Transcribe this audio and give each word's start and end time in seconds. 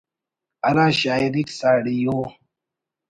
ہرا 0.65 0.85
شاعریک 0.99 1.49
ساڑی 1.59 1.97
ءُ 2.15 2.17